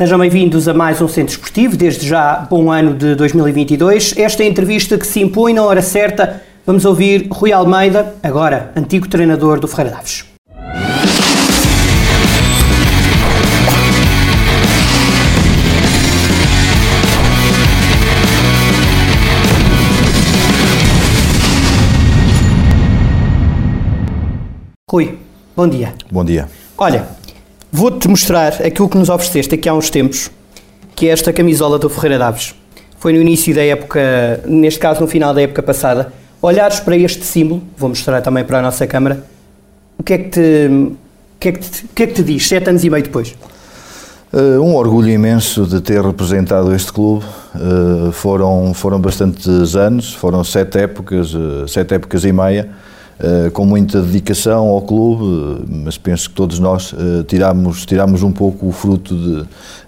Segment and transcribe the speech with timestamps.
[0.00, 4.14] Sejam bem-vindos a mais um Centro Esportivo, desde já bom ano de 2022.
[4.16, 6.42] Esta é a entrevista que se impõe na hora certa.
[6.64, 10.24] Vamos ouvir Rui Almeida, agora antigo treinador do Ferreira Daves.
[24.90, 25.18] Rui,
[25.54, 25.92] bom dia.
[26.10, 26.48] Bom dia.
[26.78, 27.06] Olha,
[27.72, 30.30] vou-te mostrar aquilo que nos ofereceste aqui há uns tempos,
[30.94, 32.54] que é esta camisola do Ferreira Daves.
[32.98, 36.12] Foi no início da época, neste caso no final da época passada.
[36.42, 39.24] Olhares para este símbolo, vou mostrar também para a nossa câmara,
[39.98, 40.96] o que é que te, o
[41.38, 43.34] que é que te, que é que te diz, sete anos e meio depois?
[44.32, 47.24] Uh, um orgulho imenso de ter representado este clube.
[47.54, 52.70] Uh, foram, foram bastantes anos, foram sete épocas, uh, sete épocas e meia.
[53.22, 58.32] Eh, com muita dedicação ao clube, mas penso que todos nós uh, tiramos, tiramos um
[58.32, 59.40] pouco o fruto de,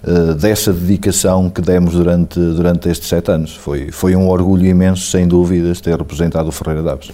[0.07, 3.57] uh, dessa dedicação que demos durante, durante estes sete anos.
[3.57, 7.11] Foi, foi um orgulho imenso, sem dúvidas, ter representado o Ferreira Daves.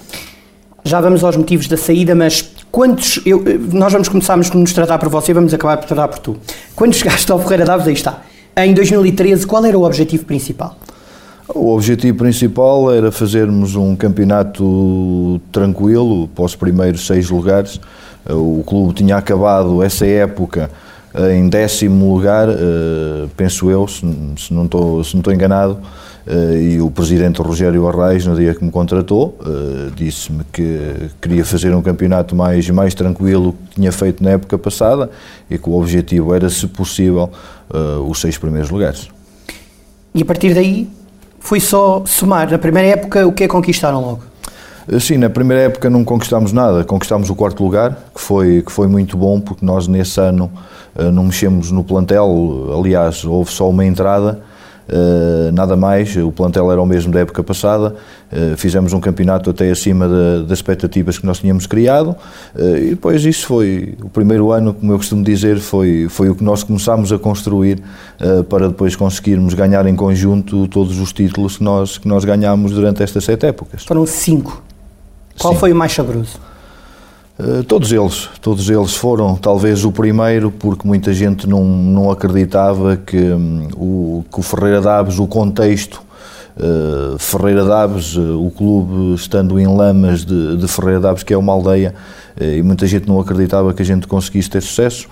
[0.82, 3.20] Já vamos aos motivos da saída, mas quantos.
[3.24, 6.36] Eu, nós vamos começar a nos tratar por você vamos acabar por tratar por tu.
[6.74, 8.22] Quando chegaste ao Ferreira Daves, aí está.
[8.56, 10.76] Em 2013, qual era o objetivo principal?
[11.54, 17.80] O objetivo principal era fazermos um campeonato tranquilo para os primeiros seis lugares.
[18.28, 20.70] O clube tinha acabado essa época
[21.32, 24.04] em décimo lugar, eh, penso eu, se
[24.52, 25.78] não estou, se não estou enganado,
[26.26, 31.44] eh, e o presidente Rogério Arraes, no dia que me contratou, eh, disse-me que queria
[31.44, 35.10] fazer um campeonato mais, mais tranquilo que tinha feito na época passada
[35.50, 37.30] e que o objetivo era, se possível,
[38.06, 39.08] os seis primeiros lugares.
[40.14, 40.88] E a partir daí
[41.40, 42.50] foi só somar.
[42.50, 44.20] Na primeira época, o que é conquistaram logo?
[44.90, 48.72] Eh, sim, na primeira época não conquistámos nada, conquistámos o quarto lugar, que foi, que
[48.72, 50.50] foi muito bom, porque nós nesse ano
[50.96, 54.40] eh, não mexemos no plantel, aliás, houve só uma entrada,
[55.52, 57.94] nada mais, o plantel era o mesmo da época passada,
[58.32, 62.16] uh, fizemos um campeonato até acima das expectativas que nós tínhamos criado
[62.54, 66.34] uh, e depois isso foi, o primeiro ano, como eu costumo dizer, foi, foi o
[66.34, 67.82] que nós começámos a construir
[68.48, 73.02] para depois conseguirmos ganhar em conjunto todos os títulos que nós, que nós ganhámos durante
[73.02, 73.84] estas sete épocas.
[73.84, 74.62] Foram cinco.
[75.38, 75.60] Qual Sim.
[75.60, 76.38] foi o mais saboroso?
[77.38, 82.96] Eh, todos eles, todos eles foram talvez o primeiro, porque muita gente não, não acreditava
[82.96, 86.02] que, um, o, que o Ferreira Daves, o contexto
[86.56, 91.38] uh, Ferreira Daves, uh, o clube estando em Lamas de, de Ferreira Daves, que é
[91.38, 91.94] uma aldeia,
[92.40, 95.08] uh, e muita gente não acreditava que a gente conseguisse ter sucesso.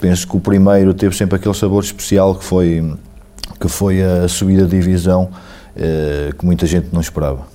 [0.00, 2.94] penso que o primeiro teve sempre aquele sabor especial que foi,
[3.58, 5.30] que foi a subida de divisão,
[6.38, 7.51] que muita gente não esperava.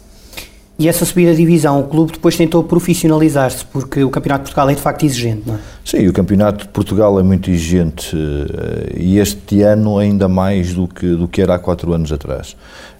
[0.79, 4.69] E essa subida de divisão, o clube depois tentou profissionalizar-se, porque o Campeonato de Portugal
[4.69, 5.57] é de facto exigente, não é?
[5.83, 10.88] Sim, o Campeonato de Portugal é muito exigente eh, e este ano ainda mais do
[10.88, 12.55] que, do que era há quatro anos atrás.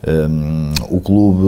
[0.07, 1.45] Um, o clube,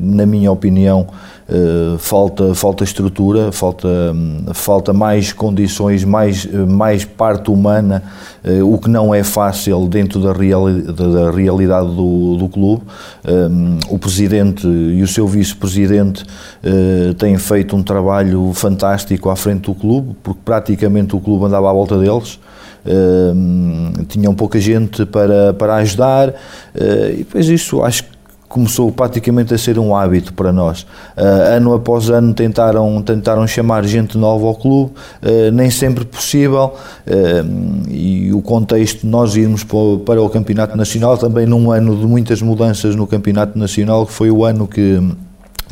[0.00, 1.06] na minha opinião,
[1.48, 8.02] uh, falta, falta estrutura, falta, um, falta mais condições, mais, mais parte humana,
[8.44, 12.82] uh, o que não é fácil dentro da, reali da realidade do, do clube.
[13.26, 19.62] Um, o presidente e o seu vice-presidente uh, têm feito um trabalho fantástico à frente
[19.62, 22.38] do clube, porque praticamente o clube andava à volta deles
[22.84, 26.34] uh, tinham pouca gente para, para ajudar,
[26.74, 28.15] e depois isso acho que
[28.48, 30.82] começou praticamente a ser um hábito para nós.
[31.16, 34.92] Uh, ano após ano tentaram, tentaram chamar gente nova ao clube,
[35.22, 36.74] uh, nem sempre possível,
[37.06, 41.96] uh, e o contexto nós irmos para o, para o Campeonato Nacional também num ano
[41.96, 45.00] de muitas mudanças no Campeonato Nacional, que foi o ano que,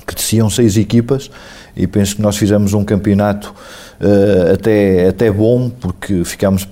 [0.06, 1.31] que desciam seis equipas,
[1.77, 3.53] e penso que nós fizemos um campeonato
[4.53, 6.69] até, até bom, porque ficámos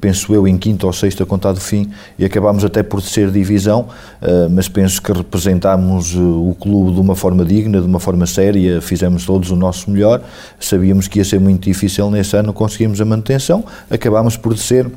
[0.00, 3.88] penso eu, em quinta ou sexta contado fim e acabámos até por ser divisão,
[4.20, 8.26] eh, mas penso que representámos eh, o clube de uma forma digna, de uma forma
[8.26, 10.22] séria, fizemos todos o nosso melhor,
[10.58, 14.90] sabíamos que ia ser muito difícil nesse ano, conseguimos a manutenção, acabámos por ser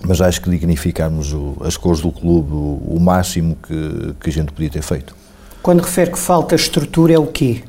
[0.00, 4.70] mas acho que dignificámos as cores do clube o, máximo que, que a gente podia
[4.70, 5.12] ter feito.
[5.60, 7.64] Quando refere que falta estrutura, é o quê?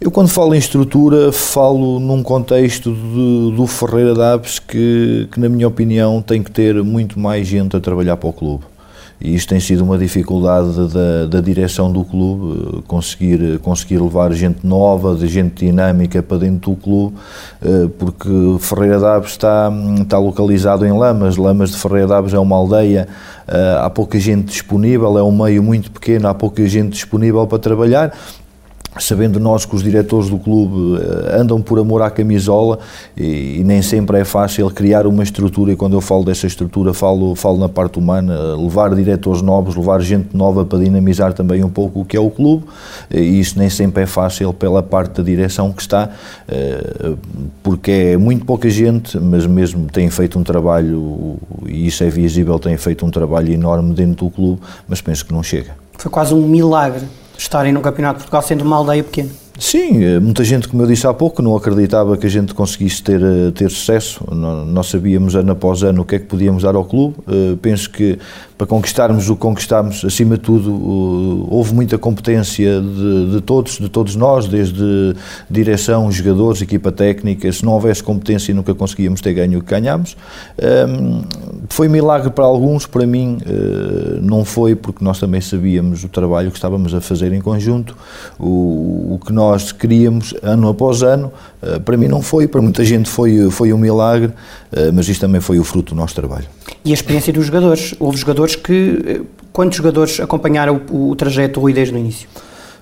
[0.00, 5.48] Eu, quando falo em estrutura, falo num contexto de, do Ferreira Daves que, que, na
[5.48, 8.64] minha opinião, tem que ter muito mais gente a trabalhar para o clube.
[9.20, 14.64] E isto tem sido uma dificuldade da, da direção do clube, conseguir, conseguir levar gente
[14.64, 17.16] nova, de gente dinâmica para dentro do clube,
[17.60, 18.28] eh, porque
[18.60, 19.68] Ferreira Daves está,
[20.00, 21.36] está localizado em Lamas.
[21.36, 23.08] Lamas de Ferreira Daves é uma aldeia,
[23.48, 27.58] eh, há pouca gente disponível, é um meio muito pequeno, há pouca gente disponível para
[27.58, 28.14] trabalhar
[28.98, 32.78] sabendo nós que os diretores do clube eh, andam por amor à camisola
[33.16, 36.92] e, e, nem sempre é fácil criar uma estrutura e quando eu falo dessa estrutura
[36.92, 41.70] falo, falo na parte humana, levar diretores novos, levar gente nova para dinamizar também um
[41.70, 42.64] pouco o que é o clube
[43.10, 46.10] e isso nem sempre é fácil pela parte da direção que está
[46.48, 47.14] eh,
[47.62, 52.58] porque é muito pouca gente, mas mesmo tem feito um trabalho e isso é visível,
[52.58, 55.76] tem feito um trabalho enorme dentro do clube, mas penso que não chega.
[55.96, 57.04] Foi quase um milagre
[57.38, 59.30] estarem no Campeonato de Portugal sendo uma aldeia pequena.
[59.58, 63.02] Sim, eh, muita gente, como eu disse há pouco, não acreditava que a gente conseguisse
[63.02, 64.24] ter, eh, ter sucesso.
[64.32, 67.16] Nós sabíamos ano após ano o que é que podíamos dar ao clube.
[67.26, 68.18] Eh, penso que
[68.58, 73.88] para conquistarmos o que conquistámos, acima de tudo, houve muita competência de, de, todos, de
[73.88, 75.14] todos nós, desde
[75.48, 77.50] direção, jogadores, equipa técnica.
[77.52, 80.16] Se não houvesse competência, nunca conseguíamos ter ganho o que ganhámos.
[80.58, 81.22] Ehm,
[81.68, 83.38] foi milagre para alguns, para mim
[84.20, 87.96] não foi, porque nós também sabíamos o trabalho que estávamos a fazer em conjunto,
[88.38, 91.32] o, o que nós nós queríamos ano após ano.
[91.62, 94.32] Eh, para mim não foi, para muita gente foi, foi um milagre,
[94.72, 96.46] eh, mas isto também foi o fruto do nosso trabalho.
[96.84, 97.94] E a experiência dos jogadores?
[97.98, 99.02] Houve jogadores que.
[99.06, 99.20] Eh,
[99.52, 102.28] quantos jogadores acompanharam o, o trajeto Rui desde o início?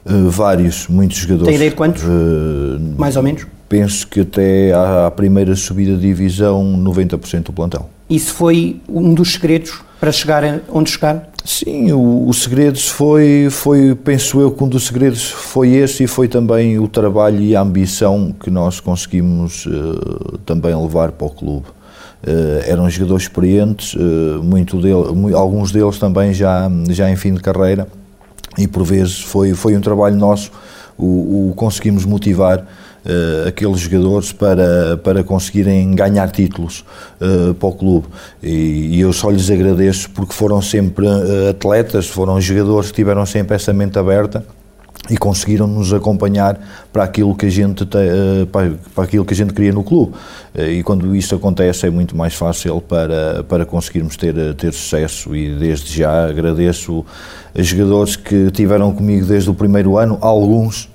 [0.05, 1.47] Uh, vários, muitos jogadores.
[1.47, 2.03] Tem ideia de quantos?
[2.05, 3.47] Uh, Mais ou menos?
[3.69, 7.91] Penso que até à, à primeira subida de divisão, 90% do plantel.
[8.09, 11.29] Isso foi um dos segredos para chegar onde chegar?
[11.45, 16.07] Sim, o, o segredos foi, foi, penso eu que um dos segredos foi esse e
[16.07, 21.31] foi também o trabalho e a ambição que nós conseguimos uh, também levar para o
[21.31, 21.67] clube.
[22.27, 27.41] Uh, eram jogadores experientes, uh, muito dele, alguns deles também já, já em fim de
[27.41, 27.87] carreira
[28.59, 30.51] e por vezes foi, foi um trabalho nosso
[30.99, 36.85] o, o conseguimos motivar uh, aqueles jogadores para, para conseguirem ganhar títulos
[37.21, 38.07] uh, para o clube.
[38.43, 43.27] E, e, eu só lhes agradeço porque foram sempre uh, atletas, foram jogadores que tiveram
[43.27, 44.45] sempre essa mente aberta
[45.11, 46.59] e conseguiram nos acompanhar
[46.93, 47.99] para aquilo que a gente te,
[48.51, 50.15] para, para aquilo que a gente queria no clube.
[50.55, 55.35] E quando isso acontece é muito mais fácil para para conseguirmos ter ter sucesso.
[55.35, 57.05] E desde já agradeço
[57.55, 60.19] a jogadores que tiveram comigo desde o primeiro ano.
[60.21, 60.89] Alguns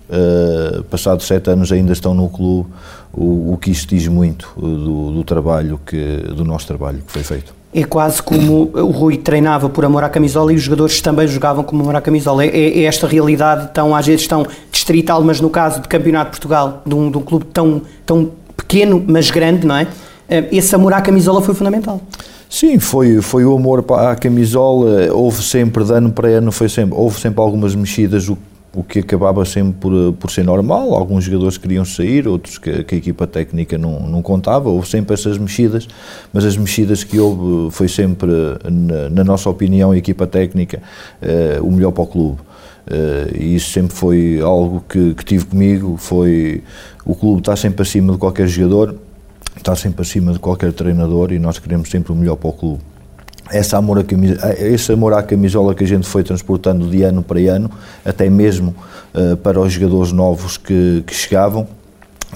[0.90, 2.70] passados sete anos ainda estão no clube,
[3.14, 7.24] o, o que isso diz muito do, do, trabalho que, do nosso trabalho que foi
[7.24, 7.61] feito.
[7.74, 11.64] É quase como o Rui treinava por amor à camisola e os jogadores também jogavam
[11.64, 12.46] por amor à camisola.
[12.46, 16.32] É, é esta realidade tão, às vezes, tão distrital, mas no caso de Campeonato de
[16.32, 19.88] Portugal, de um, de um clube tão, tão pequeno, mas grande, não é?
[20.28, 22.02] Eh, esse amor à camisola foi fundamental.
[22.50, 26.98] Sim, foi, foi o amor à camisola, houve sempre, de ano para ano, foi sempre,
[26.98, 28.38] houve sempre algumas mexidas, o
[28.74, 30.94] o que acabava sempre por, por ser normal.
[30.94, 34.70] Alguns jogadores queriam sair, outros que, que, a equipa técnica não, não contava.
[34.70, 35.88] Houve sempre essas mexidas,
[36.32, 38.32] mas as mexidas que houve foi sempre,
[38.64, 40.82] na, na nossa opinião, a equipa técnica,
[41.22, 42.40] uh, o melhor para o clube.
[42.88, 45.98] Uh, e isso sempre foi algo que, que tive comigo.
[45.98, 46.64] Foi
[47.06, 48.96] o clube está sempre acima de qualquer jogador,
[49.58, 52.91] está sempre acima de qualquer treinador e nós queremos sempre o melhor para o clube
[53.52, 57.22] essa amor a camisola, esse amor à camisola que a gente foi transportando de ano
[57.22, 57.70] para ano,
[58.04, 58.74] até mesmo
[59.14, 61.68] uh, para os jogadores novos que, que, chegavam,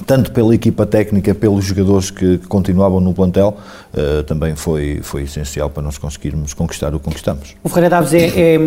[0.05, 3.57] tanto pela equipa técnica, pelos jogadores que, que continuavam no plantel,
[3.93, 7.55] uh, também foi, foi essencial para nós conseguirmos conquistar o que conquistamos.
[7.63, 8.59] O Ferreira Daves é, é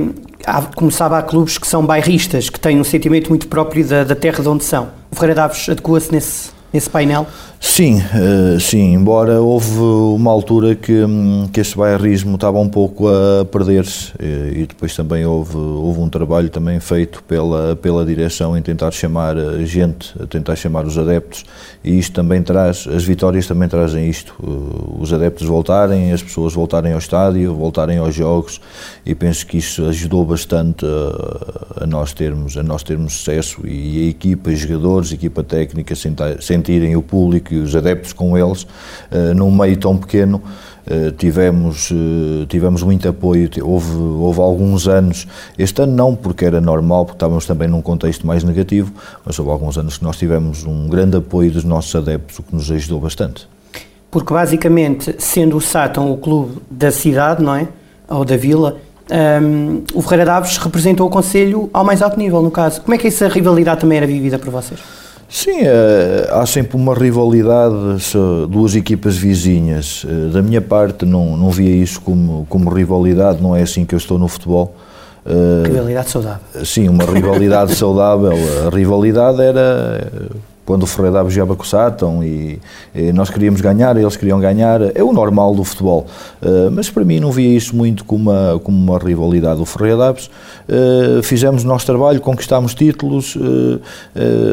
[0.46, 4.04] há, como sabe, há clubes que são bairristas, que têm um sentimento muito próprio da,
[4.04, 4.88] da terra de onde são.
[5.10, 7.26] O Ferreira Daves adequa-se nesse, nesse painel?
[7.60, 13.08] Sim, uh, sim, embora houve uma altura que, hum, que este bairrismo estava um pouco
[13.08, 18.56] a perder-se e, e, depois também houve, houve um trabalho também feito pela, pela direção
[18.56, 21.44] em tentar chamar a gente, a tentar chamar os adeptos
[21.82, 24.34] e isto também traz, as vitórias também trazem isto,
[25.00, 28.60] os adeptos voltarem, as pessoas voltarem ao estádio, voltarem aos jogos
[29.04, 34.06] e penso que isso ajudou bastante a, a nós termos, a nós termos sucesso e
[34.06, 35.94] a equipa, jogadores, a equipa técnica
[36.40, 40.42] sentirem o público e os adeptos com eles, uh, num meio tão pequeno,
[40.86, 45.26] uh, tivemos, uh, tivemos muito apoio, houve, houve alguns anos,
[45.58, 48.92] este ano não, porque era normal, porque estávamos também num contexto mais negativo,
[49.24, 52.54] mas houve alguns anos que nós tivemos um grande apoio dos nossos adeptos, o que
[52.54, 53.48] nos ajudou bastante.
[54.10, 57.68] Porque basicamente, sendo o Sátão o clube da cidade, não é?
[58.08, 58.78] Ou da vila,
[59.10, 62.80] um, ehm, o Ferreira Daves representou o Conselho ao mais alto nível, no caso.
[62.80, 64.80] Como é que essa rivalidade também era vivida por vocês?
[65.28, 67.74] Sim, é, há sempre uma rivalidade,
[68.48, 70.06] duas equipas vizinhas.
[70.08, 73.94] Eh, da minha parte, não, não via isso como, como rivalidade, não é assim que
[73.94, 74.74] eu estou no futebol.
[75.26, 76.40] Eh, rivalidade saudável.
[76.64, 78.32] Sim, uma rivalidade saudável.
[78.66, 80.08] A rivalidade era
[80.68, 82.60] quando o Ferreira Daves jogava com o Sátão e,
[82.94, 86.06] e, nós queríamos ganhar, eles queriam ganhar, é o normal do futebol.
[86.42, 89.62] Uh, mas para mim não via isso muito como uma, como uma rivalidade.
[89.62, 93.80] O Ferreira uh, fizemos o nosso trabalho, conquistámos títulos, uh,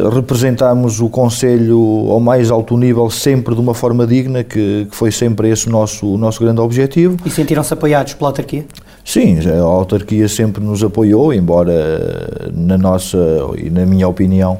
[0.09, 5.11] representámos o Conselho ao mais alto nível, sempre de uma forma digna, que, que foi
[5.11, 7.17] sempre esse o nosso, o nosso grande objetivo.
[7.25, 8.63] E sentiram-se apoiados pela autarquia?
[9.03, 13.17] Sim, a autarquia sempre nos apoiou, embora na nossa
[13.57, 14.59] e na minha opinião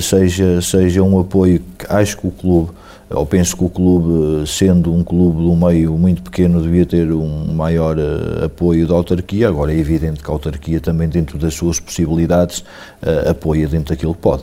[0.00, 2.70] seja, seja um apoio que acho que o clube,
[3.10, 7.12] ou penso que o clube, sendo um clube de um meio muito pequeno, devia ter
[7.12, 9.48] um maior uh, apoio da autarquia.
[9.48, 12.64] Agora é evidente que a autarquia também, dentro das suas possibilidades,
[13.28, 14.42] apoia dentro daquilo que pode.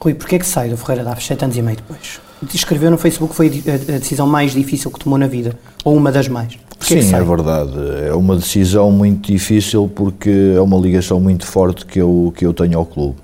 [0.00, 2.20] Rui, porquê é que sai do Ferreira Daves sete anos e meio depois?
[2.52, 6.12] Escreveu no Facebook que foi a decisão mais difícil que tomou na vida, ou uma
[6.12, 6.54] das mais.
[6.78, 7.72] Porquê Sim, é, é verdade.
[8.06, 12.52] É uma decisão muito difícil porque é uma ligação muito forte que eu, que eu
[12.52, 13.16] tenho ao clube.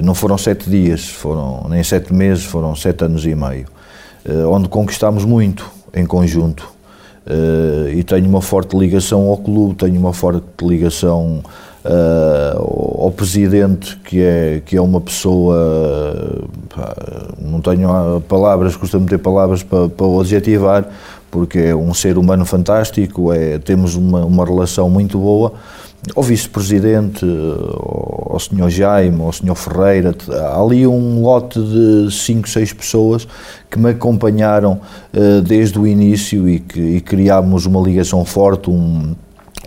[0.00, 3.66] Não foram sete dias, foram nem sete meses, foram sete anos e meio,
[4.24, 6.66] eh, onde conquistámos muito em conjunto.
[7.26, 11.42] Eh, e tenho uma forte ligação ao clube, tenho uma forte ligação
[11.84, 16.48] uh, ao presidente, que é, que é uma pessoa.
[16.74, 16.94] Pá,
[17.38, 20.86] não tenho palavras, custa-me ter palavras para, para o adjetivar,
[21.30, 25.52] porque é um ser humano fantástico, é, temos uma, uma relação muito boa
[26.16, 32.72] ao vice-presidente, ao senhor Jaime, ao senhor Ferreira, há ali um lote de 5, 6
[32.72, 33.28] pessoas
[33.70, 34.80] que me acompanharam
[35.14, 39.14] uh, desde o início e que e criámos uma ligação forte, um,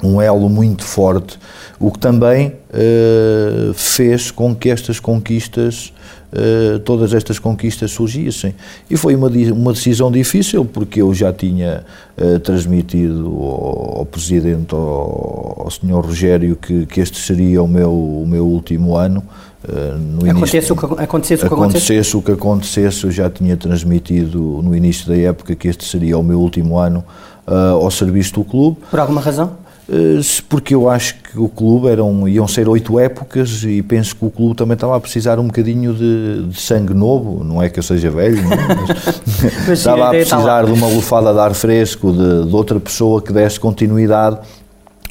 [0.03, 1.39] um elo muito forte,
[1.79, 5.93] o que também uh, fez com que estas conquistas
[6.37, 8.53] eh, todas estas conquistas surgissem.
[8.89, 11.85] E foi uma, uma decisão difícil, porque eu já tinha
[12.17, 16.05] uh, transmitido ao, ao Presidente, ao, ao Sr.
[16.05, 19.23] Rogério, que, que este seria o meu, o meu último ano.
[19.63, 23.55] Uh, no acontecesse, o que, acontecesse, o que acontecesse, o que acontecesse, eu já tinha
[23.55, 27.03] transmitido no início da época que este seria o meu último ano
[27.47, 28.77] ao serviço do clube.
[28.89, 29.64] Por alguma razão?
[29.87, 34.25] Eh, porque eu acho que o clube eram, iam ser oito épocas e penso que
[34.25, 37.77] o clube também estava a precisar um bocadinho de, de sangue novo, não é que
[37.77, 39.21] eu seja velho, mas,
[39.67, 43.31] mas estava a precisar de uma lufada de ar fresco, de, de outra pessoa que
[43.31, 44.39] desse continuidade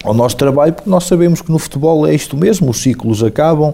[0.02, 3.72] ao nosso trabalho, porque nós sabemos que no futebol é isto mesmo, os ciclos acabam,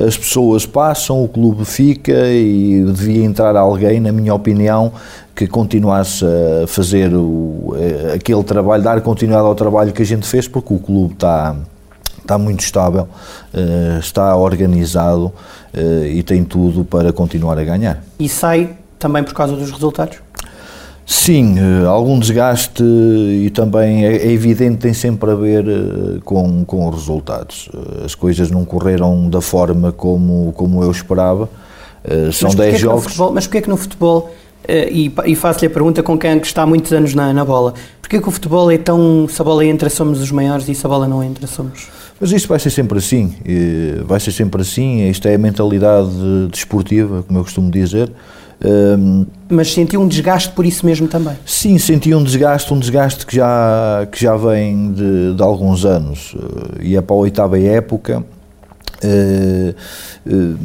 [0.00, 4.92] as pessoas passam, o clube fica e devia entrar alguém, na minha opinião,
[5.34, 10.26] que continuasse a fazer o, eh, aquele trabalho, dar continuidade ao trabalho que a gente
[10.26, 11.56] fez, porque o clube está,
[12.18, 13.08] está muito estável,
[13.54, 15.32] eh, está organizado
[15.72, 18.02] eh, e tem tudo para continuar a ganhar.
[18.18, 20.18] E sai também por causa dos resultados?
[21.04, 25.64] Sim, algum desgaste e também é, é evidente tem sempre a ver
[26.24, 27.68] com, com os resultados.
[28.04, 31.48] As coisas não correram da forma como, como eu esperava.
[32.32, 33.04] São 10 jogos.
[33.04, 34.30] Futebol, mas porquê é que no futebol
[34.68, 37.74] e, e faço-lhe a pergunta com quem está há muitos anos na, na bola.
[38.00, 39.26] Porquê que o futebol é tão.
[39.28, 41.88] Se a bola entra, somos os maiores e se a bola não entra, somos.
[42.20, 43.34] Mas isto vai ser sempre assim.
[44.04, 45.08] Vai ser sempre assim.
[45.08, 46.10] Isto é a mentalidade
[46.50, 48.12] desportiva, como eu costumo dizer.
[48.64, 51.36] Um, Mas sentiu um desgaste por isso mesmo também?
[51.44, 56.36] Sim, senti um desgaste, um desgaste que já, que já vem de, de alguns anos.
[56.80, 58.24] E é para a oitava época.
[59.02, 59.74] Uh,
[60.32, 60.58] uh,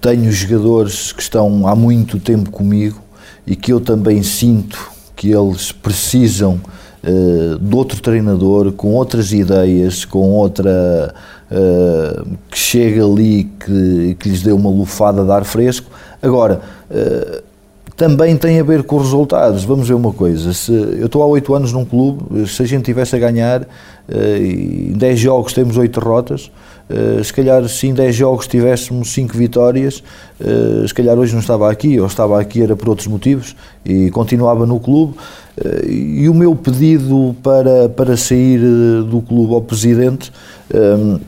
[0.00, 3.00] tenho jogadores que estão há muito tempo comigo
[3.46, 6.60] e que eu também sinto que eles precisam
[7.04, 11.14] uh, de outro treinador com outras ideias, com outra
[11.50, 15.90] uh, que chega ali que, que lhes dê uma lufada de ar fresco.
[16.22, 17.42] Agora, uh,
[17.94, 19.64] também tem a ver com os resultados.
[19.64, 22.84] Vamos ver uma coisa: se eu estou há oito anos num clube, se a gente
[22.84, 23.68] tivesse a ganhar,
[24.08, 26.50] em 10 jogos temos oito derrotas
[26.90, 30.02] Uh, se calhar se em 10 jogos tivéssemos 5 vitórias,
[30.40, 33.54] uh, se calhar hoje não estava aqui, ou estava aqui era por outros motivos,
[33.84, 35.14] e continuava no clube.
[35.56, 40.32] Uh, e o meu pedido para, para sair do clube ao presidente,
[40.74, 41.20] um,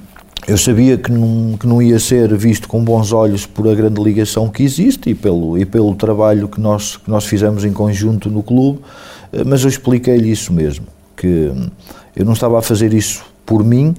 [0.49, 4.03] eu sabia que não, que não ia ser visto com bons olhos por a grande
[4.03, 8.29] ligação que existe e pelo, e pelo trabalho que nós, que nós fizemos em conjunto
[8.29, 8.81] no clube,
[9.47, 11.53] mas eu expliquei-lhe isso mesmo, que
[12.17, 13.95] eu não estava a fazer isso por mim,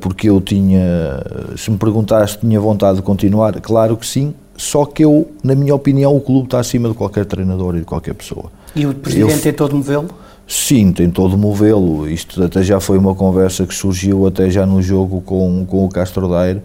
[0.00, 1.22] porque eu tinha,
[1.56, 5.74] se me perguntaste, tinha vontade de continuar, claro que sim, só que eu, na minha
[5.74, 8.50] opinião, o clube está acima de qualquer treinador e de qualquer pessoa.
[8.74, 10.08] E o Presidente eu, tentou movê-lo?
[10.46, 12.08] Sim, tentou de movê-lo.
[12.08, 15.88] Isto até já foi uma conversa que surgiu até já no jogo com, com o
[15.88, 16.60] Castro Daire,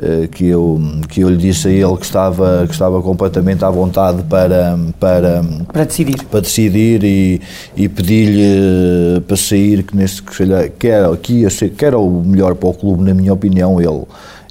[0.00, 3.70] eh, que eu, que eu lhe disse a ele que estava, que estava completamente à
[3.70, 7.40] vontade para, para, para decidir, para decidir e,
[7.76, 11.98] e pedi-lhe eh, para sair, que, nesse, que, que, era, que, ia ser, que era
[11.98, 14.04] o melhor para o clube, na minha opinião, ele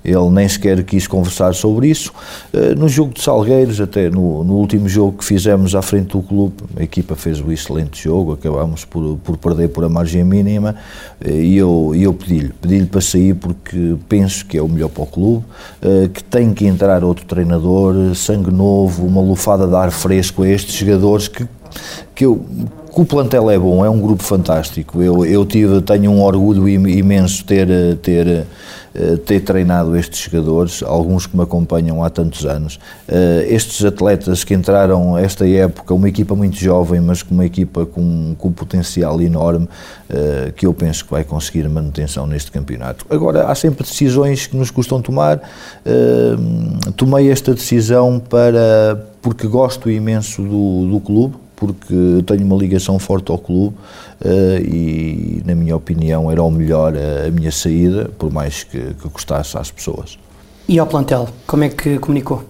[0.08, 2.14] ele nem sequer quis conversar sobre isso.
[2.54, 6.22] Uh, no jogo de Salgueiros, até no, no, último jogo que fizemos à frente do
[6.22, 10.76] clube, a equipa fez um excelente jogo, acabámos por, por perder por a margem mínima
[11.24, 15.04] uh, e eu, eu pedi-lhe, pedi-lhe para sair porque penso que é o melhor para
[15.04, 15.46] o clube,
[16.14, 20.76] que tem que entrar outro treinador, sangue novo, uma lufada de ar fresco a estes
[20.76, 21.46] jogadores que,
[22.16, 22.46] que eu
[22.98, 25.02] o plantel é bom, é um grupo fantástico.
[25.04, 27.68] Eu, eu tive, tenho um orgulho imenso ter,
[28.02, 28.48] ter,
[29.26, 32.80] ter treinado estes jogadores, alguns que me acompanham há tantos anos.
[33.08, 37.86] Eh, estes atletas que entraram esta época, uma equipa muito jovem, mas com uma equipa
[37.86, 39.68] com, com potencial enorme,
[40.10, 43.06] eh, que eu penso que vai conseguir manutenção neste campeonato.
[43.10, 45.42] Agora, há sempre decisões que nos custam tomar.
[45.86, 46.36] Eh,
[46.96, 53.32] tomei esta decisão para porque gosto imenso do, do clube, porque tenho uma ligação forte
[53.32, 53.76] ao clube
[54.24, 59.10] uh, e, na minha opinião, era o melhor a minha saída, por mais que, que
[59.10, 60.18] custasse às pessoas.
[60.70, 62.44] E ao plantel, como é que comunicou?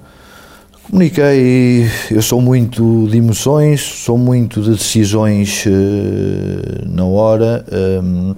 [0.84, 7.66] Comuniquei, eu sou muito de emoções, sou muito de decisões uh, na hora.
[7.72, 8.36] Um,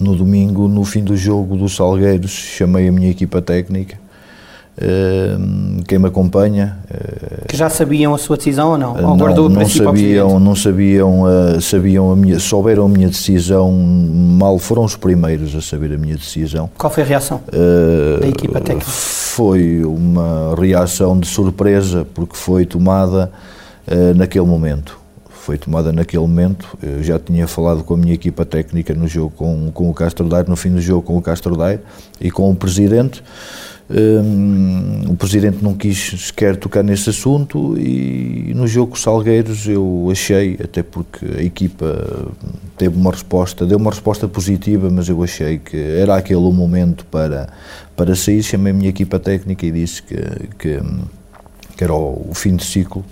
[0.00, 3.98] no domingo, no fim do jogo dos Salgueiros, chamei a minha equipa técnica
[5.86, 6.78] quem me acompanha.
[7.48, 8.92] Que já sabiam a sua decisão ou não?
[8.92, 14.58] Ou não, não sabiam, não sabiam, uh, sabiam a minha, souberam a minha decisão mal,
[14.58, 16.68] foram os primeiros a saber a minha decisão.
[16.76, 18.90] Qual foi a reação uh, da equipa técnica?
[18.90, 23.32] Foi uma reação de surpresa, porque foi tomada
[23.86, 24.98] uh, naquele momento.
[25.30, 26.76] Foi tomada naquele momento.
[26.82, 30.28] Eu já tinha falado com a minha equipa técnica no jogo com, com o Castro
[30.28, 31.80] Daire, no fim do jogo com o Castro Daire
[32.20, 33.24] e com o presidente.
[33.90, 40.58] Um, o Presidente não quis sequer tocar nesse assunto e no jogo Salgueiros eu achei,
[40.62, 42.28] até porque a equipa
[42.76, 47.06] teve uma resposta, deu uma resposta positiva, mas eu achei que era aquele o momento
[47.06, 47.48] para,
[47.96, 48.42] para sair.
[48.42, 50.16] Chamei a minha equipa técnica e disse que,
[50.58, 50.80] que,
[51.74, 53.02] que era o, o fim de ciclo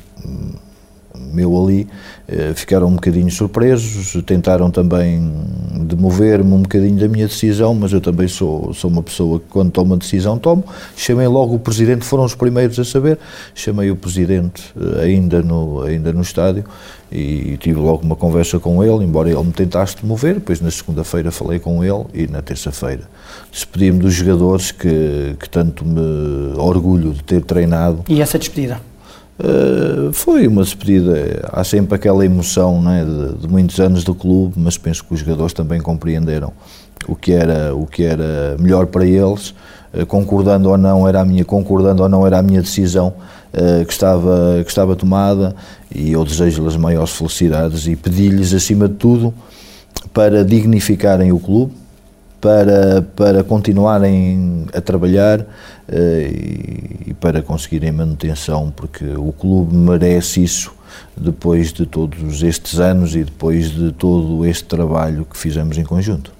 [1.32, 1.86] meu ali,
[2.28, 5.32] eh, ficaram um bocadinho surpresos, tentaram também
[5.80, 9.70] demover-me um bocadinho da minha decisão, mas eu também sou, sou uma pessoa que quando
[9.70, 10.64] tomo uma decisão tomo.
[10.96, 13.18] Chamei logo o Presidente, foram os primeiros a saber,
[13.54, 16.64] chamei o Presidente eh, ainda no, ainda no estádio
[17.10, 21.30] e tive logo uma conversa com ele, embora ele me tentasse demover, depois na segunda-feira
[21.30, 23.02] falei com ele e na terça-feira
[23.50, 28.04] despedi-me dos jogadores que, que tanto me orgulho de ter treinado.
[28.08, 28.80] E essa despedida?
[29.38, 31.48] Uh, foi uma despedida.
[31.52, 35.20] Há sempre aquela emoção né, de, de, muitos anos do clube, mas penso que os
[35.20, 36.52] jogadores também compreenderam
[37.06, 39.54] o que era, o que era melhor para eles.
[39.92, 43.14] Uh, concordando ou não era a minha concordando ou não era a minha decisão
[43.52, 45.54] uh, que estava que estava tomada
[45.94, 49.32] e eu desejo-lhes maiores felicidades e pedi-lhes acima de tudo
[50.12, 51.72] para dignificarem o clube
[52.46, 55.46] para, para continuarem a trabalhar uh,
[57.04, 60.72] e, para conseguirem manutenção, porque o clube merece isso
[61.16, 66.30] depois de todos estes anos e depois de todo este trabalho que fizemos em conjunto.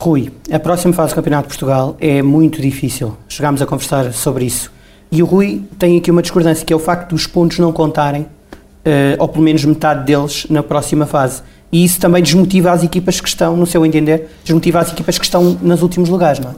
[0.00, 3.14] Rui, a próxima fase do Campeonato de Portugal é muito difícil.
[3.28, 4.72] Chegámos a conversar sobre isso.
[5.12, 8.22] E o Rui tem aqui uma discordância, que é o facto dos pontos não contarem,
[8.22, 11.42] uh, ou pelo menos metade deles, na próxima fase
[11.74, 15.24] e isso também desmotiva as equipas que estão, no seu entender, desmotiva as equipas que
[15.24, 16.54] estão nos últimos lugares, não é?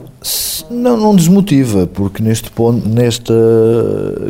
[0.69, 3.33] Não, não desmotiva, porque neste ponto, nesta,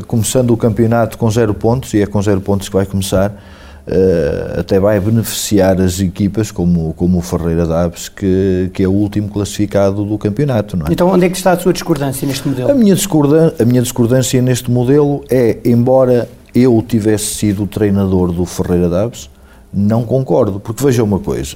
[0.07, 4.61] começando o campeonato com zero pontos, e é com zero pontos que vai começar, uh,
[4.61, 9.27] até vai beneficiar as equipas como, como o Ferreira Daves, que, que é o último
[9.27, 10.93] classificado do campeonato, não é?
[10.93, 12.71] Então onde é que está a sua discordância neste modelo?
[12.71, 18.31] A minha discordância, a minha discordância neste modelo é, embora eu tivesse sido o treinador
[18.31, 19.29] do Ferreira Daves,
[19.73, 21.55] não concordo, porque veja uma coisa,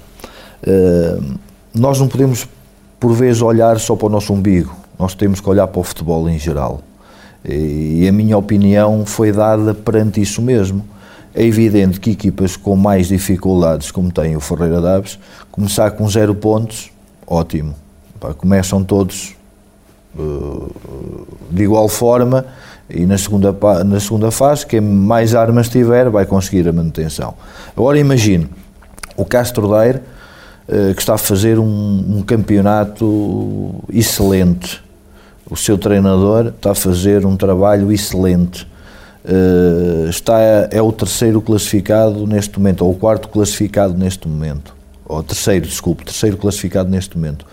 [0.68, 1.36] uh,
[1.74, 2.48] nós não podemos
[3.00, 6.30] por vezes olhar só para o nosso umbigo, nós temos que olhar para o futebol
[6.30, 6.82] em geral.
[7.44, 10.86] E a minha opinião foi dada perante isso mesmo.
[11.34, 15.18] É evidente que equipas com mais dificuldades, como tem o Ferreira Daves,
[15.52, 16.92] começar com zero pontos,
[17.26, 17.74] ótimo.
[18.38, 19.36] começam todos
[20.16, 20.72] uh,
[21.50, 22.46] de igual forma
[22.94, 27.34] e na segunda, na segunda fase, quem mais armas tiver vai conseguir a manutenção.
[27.76, 28.50] Agora imagine
[29.16, 30.02] o Castro Daire,
[30.68, 34.82] eh, que está a fazer um, um, campeonato excelente.
[35.50, 38.70] O seu treinador está a fazer um trabalho excelente.
[39.24, 40.40] Uh, está,
[40.72, 44.74] é o terceiro classificado neste momento, ou o quarto classificado neste momento.
[45.06, 47.46] Ou terceiro, desculpe, terceiro classificado neste momento.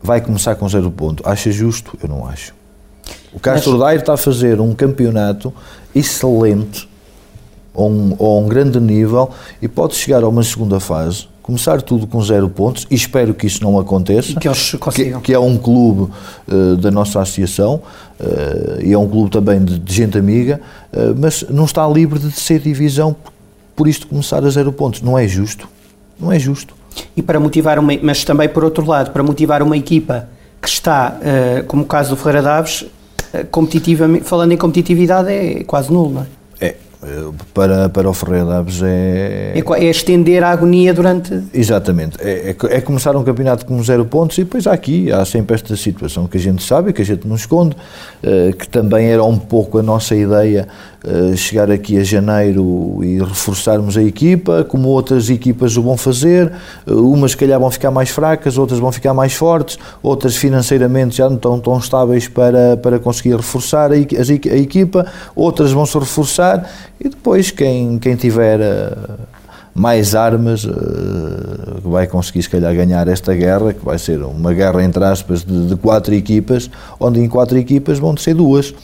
[0.00, 1.28] Vai começar com zero ponto.
[1.28, 1.98] Acha justo?
[2.00, 2.55] Eu não acho.
[3.36, 3.80] O Castro Mas...
[3.80, 5.52] Daire está a fazer um campeonato
[5.94, 6.88] excelente,
[7.72, 12.08] a um, a um grande nível, e pode chegar a uma segunda fase começar tudo
[12.08, 14.34] com zero pontos e espero que isso não aconteça.
[14.40, 15.20] Que eles consigam.
[15.20, 16.12] Que, que é um clube
[16.48, 17.80] uh, da nossa associação
[18.18, 20.60] uh, e é um clube também de, de gente amiga,
[20.92, 23.32] uh, mas não está livre de ser divisão por,
[23.76, 25.02] por isto começar a zero pontos.
[25.02, 25.68] Não é justo.
[26.18, 26.74] Não é justo.
[27.16, 30.28] E para motivar uma, mas também por outro lado, para motivar uma equipa
[30.60, 31.16] que está,
[31.68, 32.86] como o caso do Ferreira Daves,
[33.44, 36.26] competitivamente, falando em competitividade, é quase nulo, não é?
[37.52, 39.52] Para, para o Ferreira Daves é...
[39.54, 39.58] é...
[39.58, 39.84] é.
[39.84, 41.42] estender a agonia durante.
[41.52, 42.16] Exatamente.
[42.20, 45.54] É, é, é, começar um campeonato com zero pontos e depois há aqui, há sempre
[45.54, 47.76] esta situação que a gente sabe, que a gente não esconde,
[48.22, 50.68] eh, que também era um pouco a nossa ideia
[51.08, 56.50] eh, chegar aqui a janeiro e reforçarmos a equipa, como outras equipas o vão fazer,
[56.84, 61.18] eh, umas se calhar vão ficar mais fracas, outras vão ficar mais fortes, outras financeiramente
[61.18, 65.06] já não estão tão estáveis para, para conseguir reforçar a, a equipa,
[65.36, 66.68] outras vão se reforçar
[67.00, 68.96] e depois quem, quem tiver eh,
[69.74, 70.66] mais armas
[71.84, 75.66] vai conseguir se calhar ganhar esta guerra, que vai ser uma guerra entre aspas de,
[75.66, 78.74] de quatro equipas, onde em quatro equipas vão ser duas.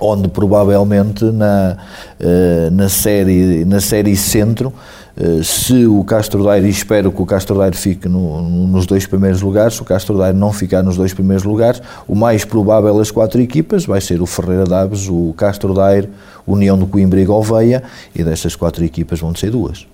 [0.00, 1.76] Onde provavelmente na,
[2.20, 5.07] eh, na, série, na série centro, eh,
[5.42, 9.42] se o Castro Daire, e espero que o Castro Daire fique no, nos dois primeiros
[9.42, 13.10] lugares, se o Castro Daire não ficar nos dois primeiros lugares, o mais provável das
[13.10, 16.08] quatro equipas vai ser o Ferreira Daves, o Castro Daire,
[16.46, 17.82] União do Coimbra e Gouveia,
[18.14, 19.86] e destas quatro equipas vão ser duas.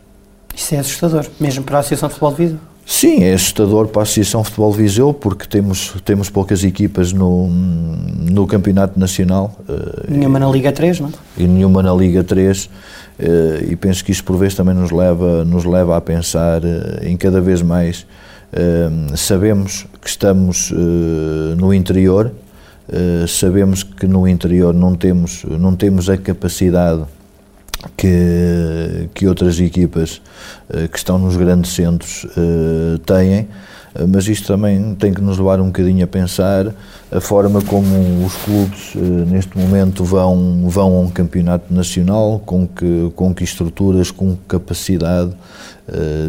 [0.54, 2.73] Isso é assustador, mesmo para a Associação de Futebol de Vida?
[2.86, 8.46] Sim, é assustador para a Associação Futebol Viseu porque temos, temos poucas equipas no, no
[8.46, 9.58] Campeonato Nacional.
[9.66, 11.12] Eh, nenhuma na Liga 3, não é?
[11.38, 12.68] E nenhuma na Liga 3.
[13.18, 17.08] Eh, e penso que isto por vezes também nos leva, nos leva a pensar eh,
[17.08, 18.06] em cada vez mais.
[19.16, 20.72] Sabemos que estamos
[21.58, 22.30] no interior,
[23.26, 27.02] sabemos que no interior não temos, não temos a capacidade
[27.96, 30.20] que, que outras equipas
[30.68, 33.42] uh, que estão nos grandes centros uh, têm,
[33.94, 36.72] uh, mas isto também tem que nos levar um bocadinho a pensar
[37.12, 38.94] a forma como os clubes
[39.28, 45.30] neste momento vão, vão a um campeonato nacional, com que, com que estruturas, com capacidade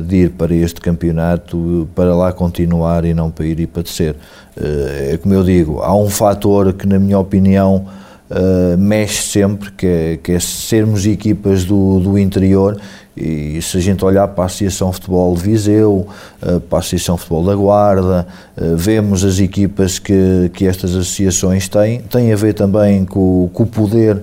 [0.08, 4.16] de ir para este campeonato, para lá continuar e não para ir e padecer.
[4.56, 7.88] é como eu digo, há um fator que na minha opinião
[8.30, 12.80] uh, mexe sempre, que é, que é sermos equipas do, do interior
[13.16, 16.06] e se a gente olhar para a Associação Futebol de Viseu,
[16.42, 21.70] uh, para a Associação Futebol da Guarda, uh, vemos as equipas que, que estas associações
[21.70, 24.22] têm, tem a ver também com, com o poder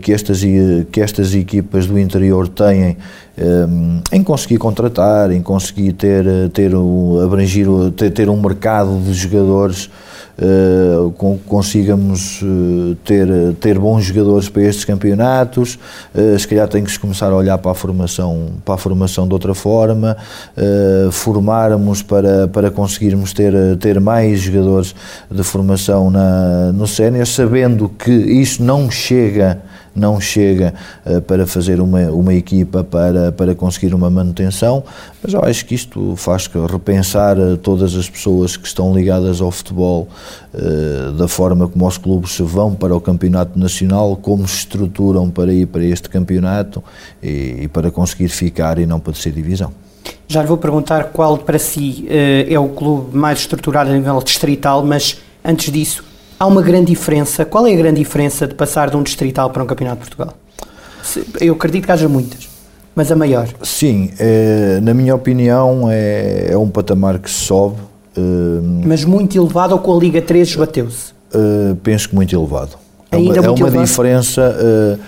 [0.00, 2.96] que, estas, que estas equipas do interior têm
[4.10, 6.72] em conseguir contratar, em conseguir ter, ter,
[7.22, 9.90] abrangir, ter, ter um mercado de jogadores
[10.38, 11.10] uh,
[11.46, 13.28] consigamos uh, ter,
[13.60, 15.78] ter bons jogadores para estes campeonatos,
[16.14, 19.32] uh, se calhar tem que começar a olhar para a formação, para a formação de
[19.32, 20.16] outra forma,
[21.10, 24.94] formarmos para, para conseguirmos ter, ter mais jogadores
[25.30, 29.60] de formação na, no sénior, sabendo que isso não chega
[29.96, 34.84] não chega uh, para fazer uma, uma equipa para, para conseguir uma manutenção,
[35.22, 39.50] mas eu acho que isto faz repensar uh, todas as pessoas que estão ligadas ao
[39.50, 40.08] futebol,
[40.54, 45.30] uh, da forma como os clubes se vão para o campeonato nacional, como se estruturam
[45.30, 46.84] para ir para este campeonato
[47.22, 49.72] e, e para conseguir ficar e não para ser divisão.
[50.28, 54.84] Já lhe vou perguntar qual para si é o clube mais estruturado a nível distrital,
[54.84, 56.04] mas antes disso,
[56.38, 57.44] há uma grande diferença.
[57.44, 60.34] Qual é a grande diferença de passar de um distrital para um campeonato de Portugal?
[61.40, 62.48] Eu acredito que haja muitas,
[62.94, 63.48] mas a maior.
[63.62, 67.76] Sim, é, na minha opinião é, é, um patamar que sobe.
[68.16, 68.20] É,
[68.84, 71.12] mas muito elevado ou com a Liga 3 esbateu-se?
[71.32, 72.76] É, penso que muito elevado.
[73.10, 74.42] É Ainda uma, é uma diferença.
[74.58, 74.98] É,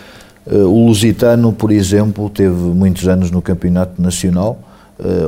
[0.50, 4.58] é, o Lusitano, por exemplo, teve muitos anos no campeonato nacional.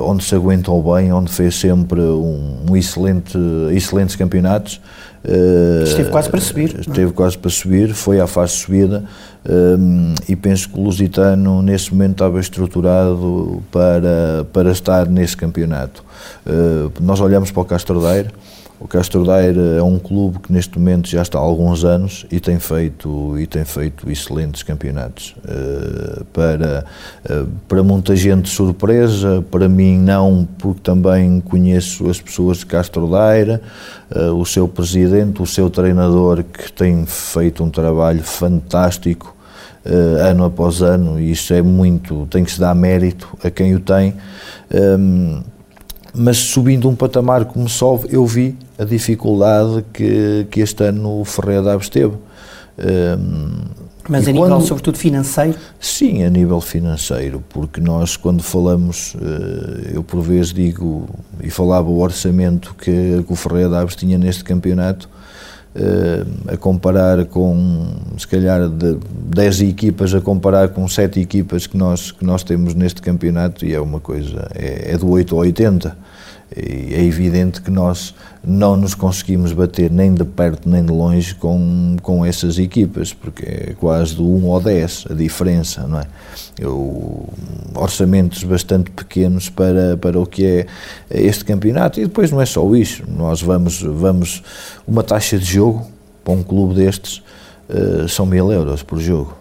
[0.03, 3.39] onde se aguentou bem, onde fez sempre um, um excelente,
[3.73, 4.81] excelentes campeonatos,
[5.85, 6.80] esteve quase para subir.
[6.80, 7.12] Esteve não?
[7.12, 9.04] quase para subir, foi à fase subida
[9.48, 16.04] um, e penso que o Lusitano nesse momento estava estruturado para, para estar nesse campeonato.
[16.46, 18.30] Uh, nós olhamos para o Castro Daire,
[18.81, 22.40] o Castro Daire é um clube que neste momento já está há alguns anos e
[22.40, 25.37] tem feito, e tem feito excelentes campeonatos.
[25.45, 26.87] Uh, para,
[27.29, 33.07] uh, para muita gente surpresa, para mim não, porque também conheço as pessoas de Castro
[33.07, 33.61] Daire,
[34.16, 39.37] uh, o seu presidente, o seu treinador que tem feito um trabalho fantástico
[39.83, 43.81] ano após ano e isso é muito, tem que se dar mérito a quem o
[43.81, 44.14] tem.
[44.71, 45.40] Um,
[46.14, 51.25] mas subindo um patamar como sobe, eu vi a dificuldade que, que este ano o
[51.25, 52.14] Ferreira Daves teve.
[52.79, 53.68] Um,
[54.09, 55.57] Mas a nível, sobretudo, financeiro?
[55.79, 61.09] Sim, a nível financeiro, porque nós, quando falamos, eh, eu por vezes digo,
[61.42, 65.09] e falava o orçamento que, que o Ferreira Daves tinha neste campeonato,
[66.52, 67.87] a comparar com,
[68.18, 72.74] se calhar, de 10 equipas, a comparar com 7 equipas que nós, que nós temos
[72.74, 75.96] neste campeonato, e é uma coisa, é, é do 8 ao 80.
[76.57, 81.97] É evidente que nós não nos conseguimos bater nem de perto nem de longe com,
[82.03, 86.07] com essas equipas, porque é quase do 1 ao 10 a diferença, não é?
[86.59, 87.29] Eu,
[87.75, 90.67] orçamentos bastante pequenos para, para o que é
[91.11, 92.01] este campeonato.
[92.01, 94.43] E depois não é só isso, nós vamos, vamos
[94.87, 95.87] uma taxa de jogo
[96.25, 97.23] para um clube destes
[97.69, 99.39] uh, são mil euros por jogo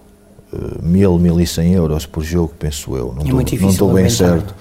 [0.81, 3.13] mil, mil e cem euros por jogo, penso eu.
[3.13, 4.53] Não é estou, não estou bem certo.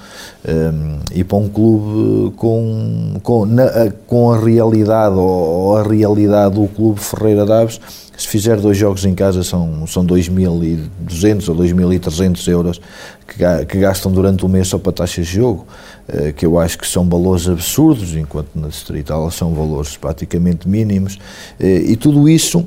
[0.46, 6.68] Um, e para um clube com, com, na, com a realidade ou a realidade do
[6.68, 7.80] clube Ferreira Daves,
[8.16, 12.80] se fizer dois jogos em casa são, são 2.200 ou 2.300 euros
[13.26, 15.66] que, que gastam durante o mês só para taxas de jogo,
[16.08, 21.14] uh, que eu acho que são valores absurdos, enquanto na Distrital são valores praticamente mínimos,
[21.14, 22.66] uh, e tudo isso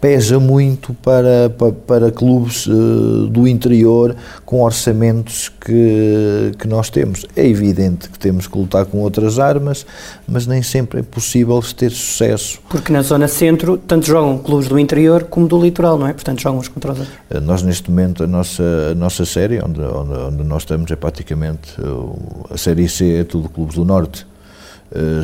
[0.00, 7.26] pesa muito para, para, para clubes uh, do interior com orçamentos que, que nós temos.
[7.34, 9.86] É evidente que temos que lutar com outras armas,
[10.28, 12.60] mas nem sempre é possível ter sucesso.
[12.68, 16.12] Porque na zona centro, tanto jogam clubes do interior como do litoral, não é?
[16.12, 17.16] Portanto, jogam uns contra os outros.
[17.30, 20.96] Uh, nós, neste momento, a nossa, a nossa série, onde, onde, onde nós estamos, é
[20.96, 24.26] praticamente uh, a série C é tudo clubes do Norte,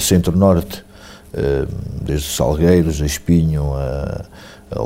[0.01, 0.85] Centro-Norte,
[2.05, 4.25] desde Salgueiros, a Espinho, a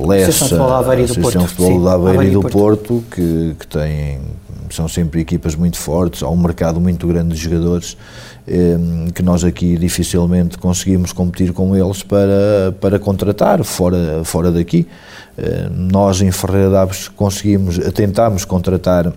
[0.06, 4.20] Lessa, a Associação de Futebol da Aveiro e do Porto, que, que têm,
[4.70, 7.96] são sempre equipas muito fortes, há um mercado muito grande de jogadores
[8.46, 8.76] eh,
[9.14, 14.86] que nós aqui dificilmente conseguimos competir com eles para, para contratar fora, fora daqui.
[15.36, 19.12] Eh, nós em Ferreira Daves conseguimos, tentámos contratar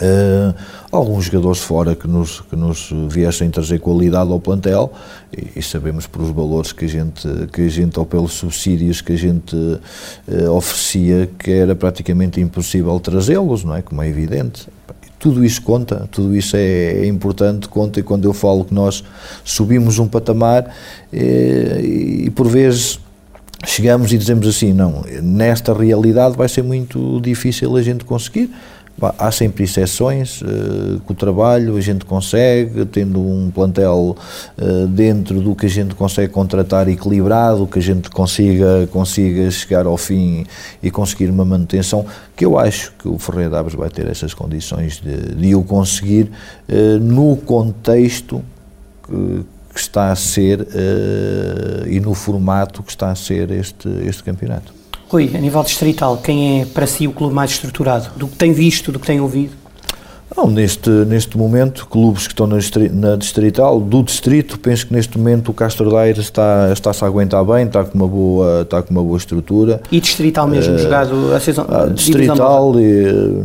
[0.00, 0.54] Uh,
[0.92, 4.92] alguns jogadores fora que nos, que nos viessem trazer qualidade ao plantel
[5.36, 9.00] e, e, sabemos por os valores que a gente, que a gente ou pelos subsídios
[9.00, 13.82] que a gente uh, oferecia que era praticamente impossível trazê-los, não é?
[13.82, 14.68] Como é evidente.
[15.18, 19.02] Tudo isso conta, tudo isso é, é, importante, conta e quando eu falo que nós
[19.42, 20.72] subimos um patamar
[21.12, 23.00] eh, e, e por vezes
[23.66, 28.48] chegamos e dizemos assim, não, nesta realidade vai ser muito difícil a gente conseguir,
[29.00, 34.16] Há sempre exceções, uh, com o trabalho a gente consegue, tendo um plantel
[34.58, 39.86] uh, dentro do que a gente consegue contratar equilibrado, que a gente consiga, consiga chegar
[39.86, 40.44] ao fim
[40.82, 45.00] e conseguir uma manutenção, que eu acho que o Ferreira Davos vai ter essas condições
[45.00, 46.32] de, de o conseguir
[46.68, 48.42] uh, no contexto
[49.06, 50.66] que, que está a ser
[51.86, 54.77] e no formato que está a ser este, este campeonato.
[55.08, 58.10] Rui, a nível distrital, quem é para si o clube mais estruturado?
[58.16, 59.56] Do que tem visto, do que tem ouvido?
[60.36, 62.58] Não, neste, neste momento, clubes que estão na,
[62.92, 67.42] na distrital, do distrito, penso que neste momento o Castro Daire está, está-se a aguentar
[67.44, 69.80] bem, está com uma boa, está com uma boa estrutura.
[69.90, 72.74] E distrital mesmo, uh, jogado a season, uh, Distrital,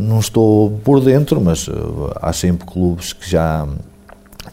[0.00, 3.66] não estou por dentro, mas uh, há sempre clubes que já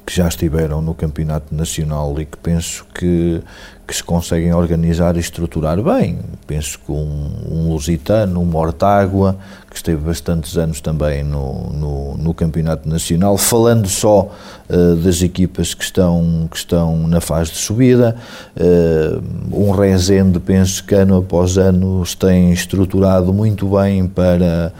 [0.05, 3.41] que já estiveram no campeonato nacional e que penso que,
[3.87, 6.19] que se conseguem organizar e estruturar bem.
[6.47, 9.37] Penso que um, um Lusitano, um Mortágua,
[9.69, 14.29] que esteve bastantes anos também no, no, no campeonato nacional, falando só
[14.69, 18.15] uh, das equipas que estão, que estão na fase de subida,
[18.57, 24.73] uh, um Rezende, penso que ano após ano se tem estruturado muito bem para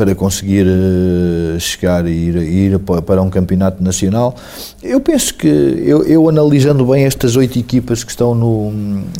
[0.00, 4.34] para conseguir uh, chegar e ir, ir, para um campeonato nacional.
[4.82, 8.70] Eu penso que, eu, eu analisando bem estas oito equipas que estão no,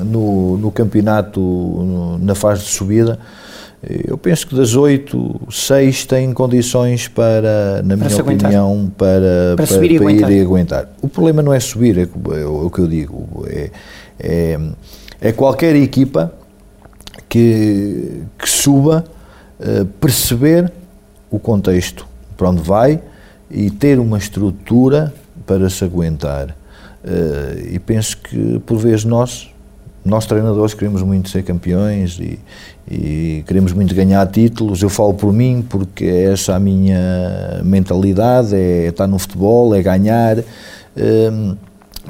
[0.02, 3.18] no, no campeonato, no, na fase de subida,
[4.08, 9.66] eu penso que das oito, seis têm condições para, na para minha opinião, para, para,
[9.66, 10.88] para, para ir e aguentar.
[11.02, 13.70] O problema não é subir, é, é, o que eu digo, é,
[14.18, 14.58] é,
[15.20, 16.32] é qualquer equipa
[17.28, 19.19] que, que suba eh,
[20.00, 20.72] perceber
[21.30, 23.00] o contexto para onde vai
[23.50, 25.12] e ter uma estrutura
[25.46, 26.56] para se aguentar.
[27.04, 29.50] Uh, e penso que, por vezes, nós,
[30.04, 32.38] nós treinadores, queremos muito ser campeões e,
[32.90, 34.82] e, queremos muito ganhar títulos.
[34.82, 39.82] Eu falo por mim porque é essa a minha mentalidade: é estar no futebol, é
[39.82, 40.38] ganhar.
[40.38, 41.56] Uh,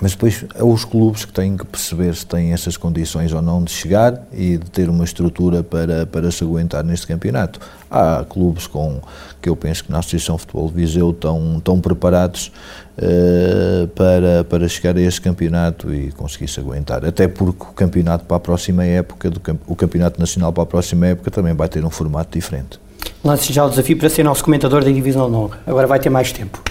[0.01, 3.63] Mas depois é os clubes que têm que perceber se têm essas condições ou não
[3.63, 7.61] de chegar e de ter uma estrutura para, para se aguentar neste campeonato.
[7.91, 9.01] Há clubes com
[9.43, 12.53] que eu penso que na Associação Futebol de Viseu estão, estão preparados
[12.97, 17.05] uh, para, para chegar a este campeonato e conseguir se aguentar.
[17.05, 21.09] Até porque o campeonato para a próxima época, do, o campeonato nacional para a próxima
[21.09, 22.79] época também vai ter um formato diferente.
[23.25, 25.59] Lance já o desafio para ser nosso comentador da Divisão de Honra.
[25.67, 26.63] Agora vai ter mais tempo.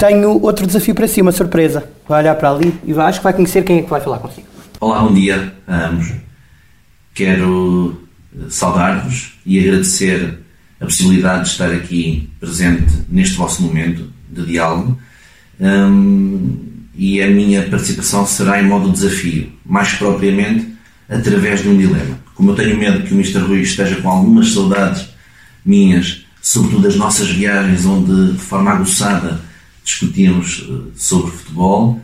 [0.00, 1.84] Tenho outro desafio para si, uma surpresa.
[2.08, 4.18] Vai olhar para ali e vai, acho que vai conhecer quem é que vai falar
[4.18, 4.46] consigo.
[4.80, 6.10] Olá, bom dia a ambos.
[7.12, 8.00] Quero
[8.48, 10.38] saudar-vos e agradecer
[10.80, 14.98] a possibilidade de estar aqui presente neste vosso momento de diálogo.
[15.60, 16.56] Um,
[16.94, 20.66] e a minha participação será em modo desafio, mais propriamente
[21.10, 22.18] através de um dilema.
[22.34, 23.40] Como eu tenho medo que o Mr.
[23.40, 25.10] Rui esteja com algumas saudades
[25.62, 29.49] minhas, sobretudo das nossas viagens, onde de forma aguçada
[29.90, 32.00] discutíamos eh, sobre futebol,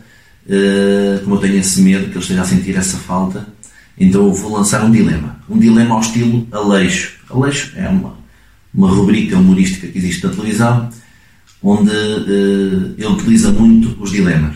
[0.49, 3.47] eh, como eu tenho esse medo que ele esteja a sentir essa falta,
[3.97, 5.39] então eu vou lançar um dilema.
[5.49, 7.17] Um dilema ao estilo Aleixo.
[7.29, 8.17] Aleixo é uma,
[8.73, 10.89] uma rubrica humorística que existe na televisão,
[11.63, 14.55] onde uh, ele utiliza muito os dilemas.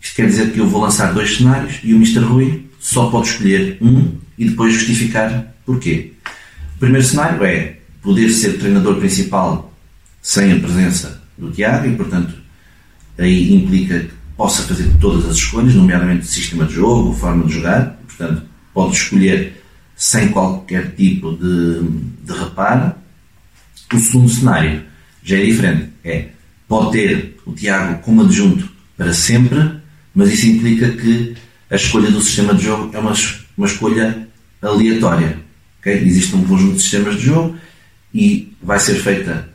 [0.00, 2.20] Isto quer dizer que eu vou lançar dois cenários e o Mr.
[2.20, 6.12] Rui só pode escolher um e depois justificar porquê.
[6.76, 9.72] O primeiro cenário é poder ser treinador principal
[10.20, 12.41] sem a presença do Tiago e, portanto,
[13.18, 17.98] aí implica que possa fazer todas as escolhas, nomeadamente sistema de jogo, forma de jogar,
[18.06, 19.62] portanto, pode escolher
[19.96, 21.82] sem qualquer tipo de,
[22.24, 22.94] de reparo.
[23.92, 24.82] O segundo cenário
[25.22, 26.28] já é diferente, é
[26.66, 29.58] pode ter o Tiago como adjunto para sempre,
[30.14, 31.34] mas isso implica que
[31.70, 33.14] a escolha do sistema de jogo é uma,
[33.56, 34.28] uma escolha
[34.60, 35.38] aleatória.
[35.80, 36.02] Okay?
[36.04, 37.56] Existe um conjunto de sistemas de jogo
[38.14, 39.48] e vai ser feita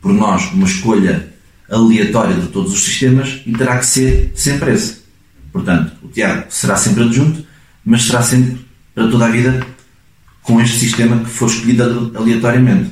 [0.00, 1.31] por nós uma escolha
[1.72, 5.02] aleatória de todos os sistemas e terá que ser sempre esse.
[5.50, 7.44] Portanto, o Tiago será sempre adjunto,
[7.84, 8.60] mas será sempre
[8.94, 9.66] para toda a vida
[10.42, 12.90] com este sistema que for escolhido aleatoriamente.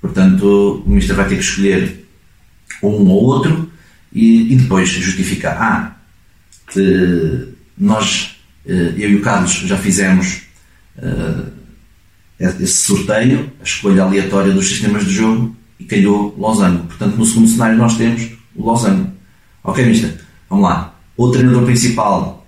[0.00, 2.08] Portanto, o Ministro vai ter que escolher
[2.82, 3.70] um ou outro
[4.12, 5.56] e, e depois justificar.
[5.60, 5.96] Ah,
[7.78, 10.42] nós, eh, eu e o Carlos, já fizemos
[10.98, 11.50] uh,
[12.38, 16.84] esse sorteio, a escolha aleatória dos sistemas de jogo e calhou Losango.
[16.86, 19.10] Portanto, no segundo cenário nós temos o Losango.
[19.64, 20.20] Ok, Mister?
[20.48, 20.94] Vamos lá.
[21.16, 22.46] O treinador principal,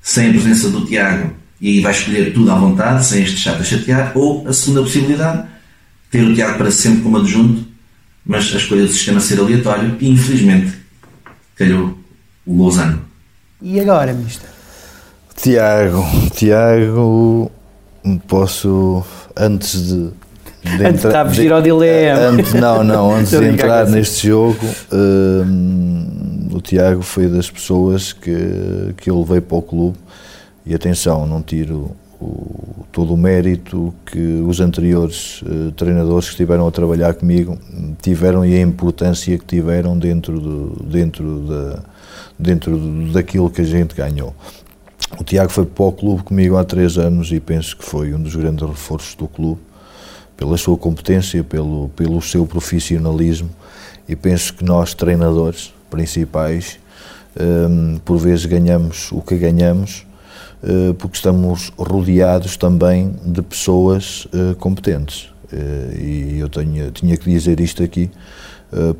[0.00, 3.60] sem a presença do Tiago, e aí vai escolher tudo à vontade, sem este chato
[3.60, 5.48] a chatear, ou a segunda possibilidade,
[6.10, 7.66] ter o Tiago para sempre como adjunto,
[8.24, 10.72] mas a escolha do sistema ser aleatório, e infelizmente
[11.54, 11.98] calhou
[12.44, 13.00] o Losango.
[13.62, 14.50] E agora, Mister?
[15.36, 17.50] Tiago, Tiago,
[18.26, 19.04] posso,
[19.36, 20.10] antes de
[20.64, 22.20] de antes de ao dilema.
[22.20, 28.94] Antes, não, não, antes de entrar neste jogo, um, o Tiago foi das pessoas que,
[28.96, 29.98] que eu levei para o clube.
[30.66, 36.66] E atenção, não tiro o, todo o mérito que os anteriores uh, treinadores que estiveram
[36.66, 37.58] a trabalhar comigo
[38.00, 41.82] tiveram e a importância que tiveram dentro, do, dentro, da,
[42.38, 42.78] dentro
[43.12, 44.34] daquilo que a gente ganhou.
[45.18, 48.20] O Tiago foi para o clube comigo há três anos e penso que foi um
[48.20, 49.60] dos grandes reforços do clube
[50.36, 53.50] pela sua competência, pelo, pelo seu profissionalismo
[54.08, 56.78] e penso que nós, treinadores principais,
[57.40, 60.06] um, por vezes ganhamos o que ganhamos
[60.62, 65.30] uh, porque estamos rodeados também de pessoas uh, competentes.
[65.52, 68.10] Uh, e eu tenho, tinha que dizer isto aqui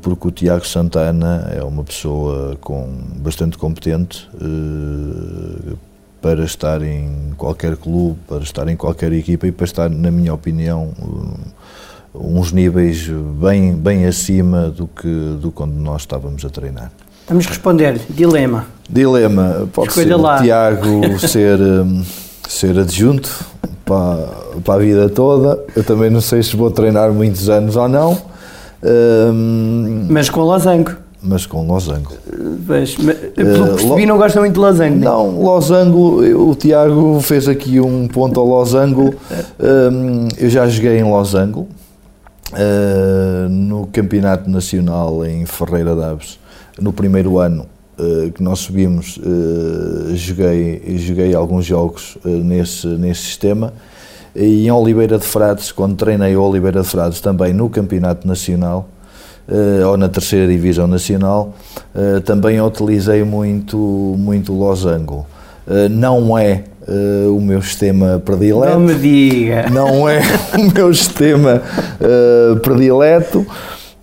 [0.01, 4.25] porque o Tiago Santana é uma pessoa com, bastante competente
[6.25, 10.33] para estar em qualquer clube, para estar em qualquer equipa e para estar, na minha
[10.33, 10.89] opinião,
[12.15, 13.07] uns níveis
[13.39, 16.91] bem, bem acima do que do quando nós estávamos a treinar.
[17.27, 18.01] Vamos responder.
[18.09, 18.65] Dilema.
[18.89, 19.67] Dilema.
[19.71, 20.39] Pode Escolha ser lá.
[20.39, 21.59] o Tiago ser,
[22.49, 23.29] ser adjunto
[23.85, 24.27] para,
[24.63, 25.63] para a vida toda.
[25.75, 28.17] Eu também não sei se vou treinar muitos anos ou não.
[28.83, 32.13] Um, Mas com losango mas com losango.
[32.67, 34.97] Mas, mas, pelo que percebi, não gosta muito de losango.
[34.97, 39.13] Não, losango, o Tiago fez aqui um ponto ao losango.
[39.59, 41.67] Um, eu já joguei em losango,
[42.53, 46.39] uh, no Campeonato Nacional em Ferreira Daves,
[46.79, 47.65] no primeiro ano
[47.97, 53.73] uh, que nós subimos, uh, joguei, joguei alguns jogos nesse, nesse sistema.
[54.35, 58.94] E em Oliveira de Frades, quando treinei Oliveira de Frades também no Campeonato Nacional, uh,
[59.87, 61.53] ou na terceira divisão nacional,
[61.93, 65.25] uh, também utilizei muito, muito losango.
[65.67, 66.63] Uh, não é
[67.35, 68.73] o meu sistema predileto.
[68.73, 69.67] Não me diga.
[69.71, 70.21] Não é
[70.55, 71.59] o meu sistema
[72.61, 73.43] predileto.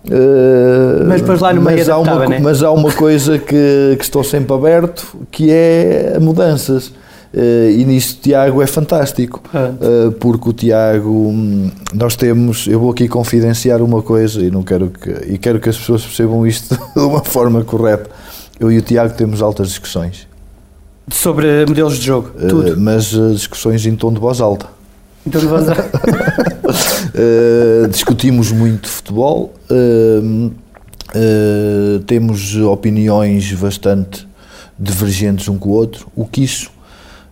[0.05, 2.39] Uh, mas depois lá no meio mas, há uma, né?
[2.41, 6.91] mas há uma coisa que, que estou sempre aberto, que é mudanças.
[7.33, 12.91] Uh, e nisso Tiago é fantástico, uh, porque o Tiago, hum, nós temos, eu vou
[12.91, 16.77] aqui confidenciar uma coisa e não quero que, e quero que as pessoas percebam isto
[16.95, 18.07] de uma forma correta.
[18.59, 20.27] Eu e o Tiago temos altas discussões.
[21.09, 22.79] Sobre modelos de jogo, tudo.
[22.79, 24.67] mas discussões em tom de voz alta.
[25.25, 25.89] Em tom de voz alta.
[27.89, 29.53] discutimos muito futebol,
[32.05, 34.27] temos opiniões bastante
[34.79, 36.72] divergentes um com o outro, o que isso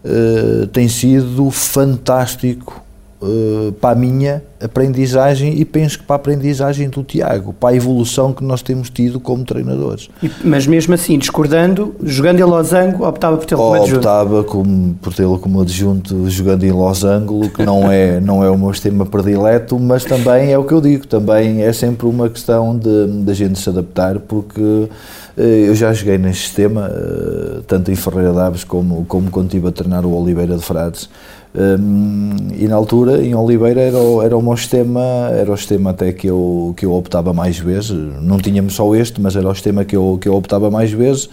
[0.03, 2.81] uh, tem sido fantástico
[3.21, 7.75] uh, para a minha aprendizagem e penso que para a aprendizagem do Tiago, para a
[7.75, 10.09] evolução que nós temos tido como treinadores.
[10.21, 13.97] E, mas mesmo assim, discordando, jogando em losango, optava por tê-lo como adjunto?
[13.97, 18.57] Optava como, por tê-lo como adjunto jogando em losango, que não é, não é o
[18.57, 22.77] meu sistema predileto, mas também é o que eu digo, também é sempre uma questão
[22.77, 24.89] de, de a gente se adaptar, porque eh,
[25.38, 29.71] eu já joguei neste sistema, eh, tanto em Ferreira Daves como, como quando estive a
[29.71, 31.09] treinar o Oliveira de Frades.
[31.53, 35.89] Um, e na altura, em Oliveira, era o, era o meu sistema, era o sistema
[35.89, 37.91] até que eu, que eu optava mais vezes.
[38.21, 41.29] Não tínhamos só este, mas era o sistema que eu, que eu optava mais vezes.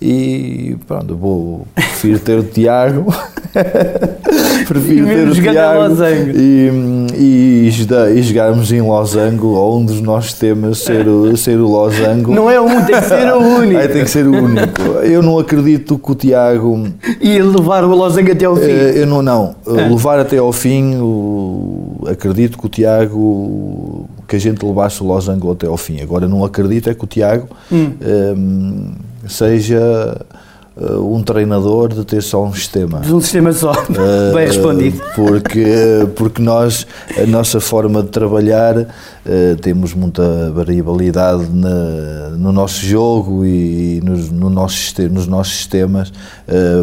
[0.00, 3.06] E pronto, vou, prefiro ter o Tiago.
[4.72, 5.94] prefiro ter o Tiago.
[6.34, 6.70] E,
[7.14, 7.68] e,
[8.16, 12.32] e jogarmos em Losango, ou um dos nossos temas ser o, ser o Losango.
[12.32, 13.80] Não é um, tem que ser o único.
[13.80, 14.82] É, tem que ser o único.
[15.02, 16.88] Eu não acredito que o Tiago.
[17.20, 18.70] E levar o Losango até ao fim.
[18.70, 19.54] Eh, eu não, não.
[19.66, 19.88] É.
[19.88, 24.08] Levar até ao fim, o, acredito que o Tiago.
[24.26, 26.00] que a gente levasse o Losango até ao fim.
[26.00, 27.48] Agora, não acredito é que o Tiago.
[27.70, 27.92] Hum.
[28.02, 28.92] Um,
[29.28, 30.16] seja
[30.76, 33.00] uh, um treinador de ter só um sistema.
[33.00, 35.02] De um sistema só, uh, bem respondido.
[35.14, 35.64] Porque,
[36.16, 43.44] porque nós, a nossa forma de trabalhar, uh, temos muita variabilidade na, no nosso jogo
[43.44, 46.12] e nos, no nosso, nos nossos sistemas,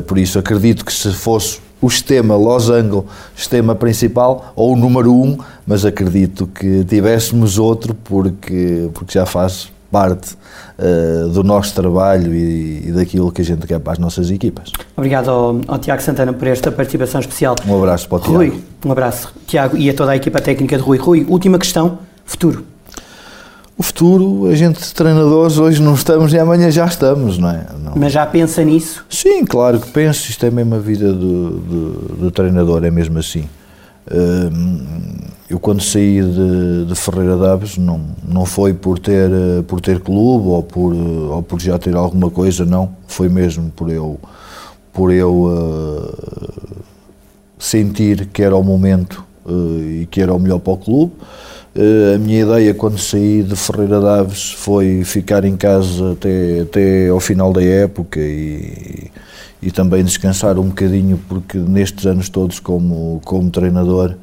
[0.07, 5.37] por isso acredito que se fosse o sistema losango, sistema principal, ou o número um,
[5.65, 10.35] mas acredito que tivéssemos outro porque, porque já faz parte
[10.77, 14.71] uh, do nosso trabalho e, e, daquilo que a gente quer para as nossas equipas.
[14.95, 17.55] Obrigado ao, ao, Tiago Santana por esta participação especial.
[17.67, 18.37] Um abraço para o Tiago.
[18.37, 20.97] Rui, um abraço, Tiago, e a toda a equipa técnica de Rui.
[20.97, 22.63] Rui, última questão, futuro.
[23.77, 27.65] O futuro, a gente treinadores hoje não estamos e amanhã já estamos, não é?
[27.81, 27.93] Não.
[27.95, 29.05] Mas já pensa nisso?
[29.09, 33.17] Sim, claro que penso, isto é mesmo a vida do, do, do treinador, é mesmo
[33.17, 33.47] assim.
[35.49, 39.31] Eu quando saí de, de Ferreira Daves não, não foi por ter,
[39.67, 42.91] por ter clube ou por, ou por já ter alguma coisa, não.
[43.07, 44.19] Foi mesmo por eu,
[44.93, 46.83] por eu uh,
[47.57, 51.13] sentir que era o momento uh, e que era o melhor para o clube.
[51.75, 57.09] Uh, a minha ideia quando saí de Ferreira Daves foi ficar em casa até, até
[57.09, 59.09] ao final da época e,
[59.63, 64.13] e também descansar um bocadinho, porque nestes anos todos como, como treinador,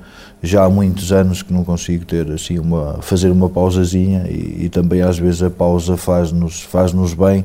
[0.42, 4.68] já há muitos anos que não consigo ter assim uma fazer uma pausazinha e, e
[4.68, 7.44] também às vezes a pausa faz-nos faz-nos bem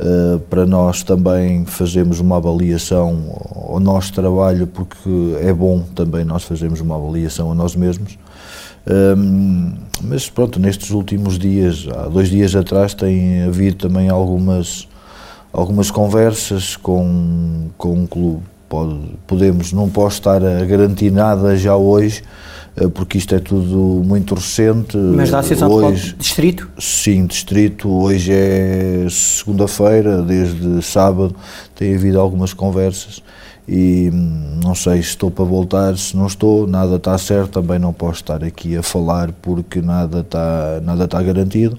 [0.00, 6.44] uh, para nós também fazermos uma avaliação ao nosso trabalho porque é bom também nós
[6.44, 8.18] fazermos uma avaliação a nós mesmos
[8.86, 9.72] um, ehm,
[10.02, 14.88] mas pronto nestes últimos dias há dois dias atrás tem havido também algumas
[15.54, 18.42] algumas conversas com, com um clube.
[18.74, 22.24] Pode, podemos, não posso estar a garantir nada já hoje,
[22.76, 24.96] eh, porque isto é tudo muito recente.
[24.96, 26.68] Mas da Associação hoje, de Distrito?
[26.76, 27.88] Sim, Distrito.
[27.88, 31.36] Hoje é segunda-feira, desde sábado
[31.76, 33.22] tem havido algumas conversas
[33.66, 37.78] e hum, não sei se estou para voltar, se não estou, nada está certo, também
[37.78, 41.78] não posso estar aqui a falar porque nada está, nada está garantido.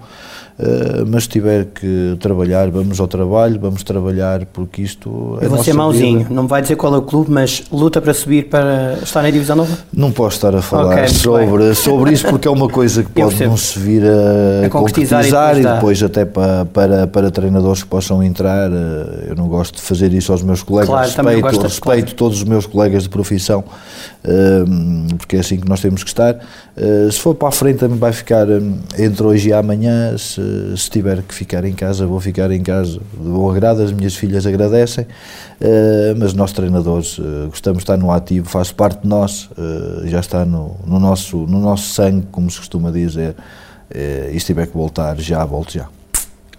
[0.58, 5.50] Uh, mas se tiver que trabalhar, vamos ao trabalho, vamos trabalhar porque isto é Eu
[5.50, 6.34] vou ser mauzinho, vida.
[6.34, 9.30] não me vai dizer qual é o clube, mas luta para subir para estar na
[9.32, 9.78] divisão nova?
[9.92, 13.46] Não posso estar a falar okay, sobre, sobre isso porque é uma coisa que pode
[13.46, 17.32] não se vir a, a concretizar, concretizar, e, depois, e depois até para, para, para
[17.32, 18.72] treinadores que possam entrar.
[18.72, 22.16] Uh, eu não gosto de fazer isso aos meus colegas, claro, respeito, respeito claro.
[22.16, 26.36] todos os meus colegas de profissão, uh, porque é assim que nós temos que estar.
[27.12, 28.48] se for para a frente também vai ficar
[28.98, 30.18] entre hoje e amanhã.
[30.18, 30.42] Se,
[30.78, 34.16] se tiver que ficar em casa, vou ficar em casa de bom agrado, as minhas
[34.16, 37.20] filhas agradecem, uh, mas nós treinadores
[37.50, 39.50] gostamos de estar no ativo, faz parte de nós,
[40.06, 43.36] já está no, no, nosso, no nosso sangue, como se costuma dizer,
[44.32, 45.88] e se tiver que voltar, já volto já.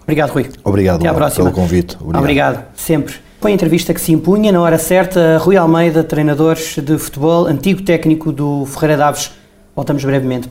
[0.06, 0.48] Obrigado, Rui.
[0.62, 1.50] Obrigado Até à próxima.
[1.50, 1.96] pelo convite.
[1.96, 2.22] Obrigado.
[2.22, 3.25] Obrigado, sempre.
[3.46, 5.38] Foi a entrevista que se impunha na hora certa.
[5.38, 9.30] Rui Almeida, treinador de futebol, antigo técnico do Ferreira Daves.
[9.72, 10.50] Voltamos brevemente.